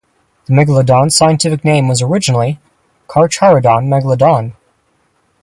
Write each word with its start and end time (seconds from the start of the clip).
The 0.47 0.53
megalodon's 0.55 1.15
scientific 1.15 1.63
name 1.63 1.87
was 1.87 2.01
originally 2.01 2.59
'Carcharodon' 3.07 3.87
"megalodon". 3.87 4.53